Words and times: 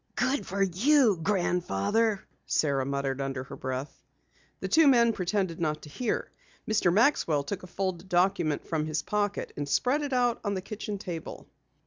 "Good 0.15 0.47
for 0.47 0.63
you, 0.63 1.15
Grandfather!" 1.21 2.09
muttered 2.09 2.27
Sara 2.47 3.15
under 3.23 3.43
her 3.43 3.55
breath. 3.55 4.01
The 4.59 4.67
two 4.67 4.87
men 4.87 5.13
pretended 5.13 5.59
not 5.59 5.83
to 5.83 5.89
hear. 5.89 6.31
Mr. 6.67 6.91
Maxwell 6.91 7.43
took 7.43 7.61
a 7.61 7.67
folded 7.67 8.09
document 8.09 8.65
from 8.65 8.87
his 8.87 9.03
pocket 9.03 9.53
and 9.55 9.69
spread 9.69 10.01
it 10.01 10.11
out 10.11 10.39
on 10.43 10.55
the 10.55 10.61
kitchen 10.63 10.97
table. 10.97 11.45